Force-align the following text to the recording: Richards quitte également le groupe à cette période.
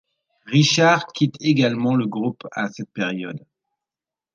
Richards 0.47 1.05
quitte 1.13 1.35
également 1.41 1.93
le 1.95 2.07
groupe 2.07 2.47
à 2.53 2.67
cette 2.69 2.89
période. 2.89 3.45